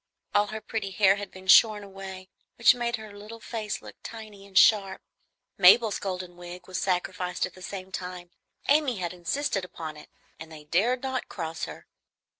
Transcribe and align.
All 0.33 0.47
her 0.47 0.61
pretty 0.61 0.89
hair 0.89 1.17
had 1.17 1.29
been 1.29 1.45
shorn 1.45 1.83
away, 1.83 2.27
which 2.55 2.73
made 2.73 2.95
her 2.95 3.15
little 3.15 3.39
face 3.39 3.83
look 3.83 3.97
tiny 4.01 4.47
and 4.47 4.57
sharp. 4.57 4.99
Mabel's 5.59 5.99
golden 5.99 6.37
wig 6.37 6.67
was 6.67 6.81
sacrificed 6.81 7.45
at 7.45 7.53
the 7.53 7.61
same 7.61 7.91
time. 7.91 8.31
Amy 8.67 8.97
had 8.97 9.13
insisted 9.13 9.63
upon 9.63 9.97
it, 9.97 10.09
and 10.39 10.51
they 10.51 10.63
dared 10.63 11.03
not 11.03 11.29
cross 11.29 11.65
her. 11.65 11.85